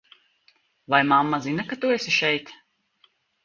[0.93, 2.47] Vai mamma zina, ka tu esi šeit?